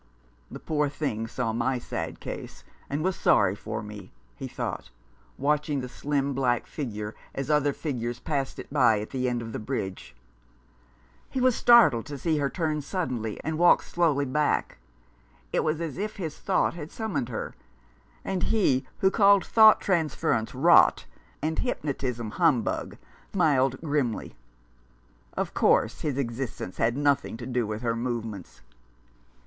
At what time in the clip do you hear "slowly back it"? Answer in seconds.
13.83-15.63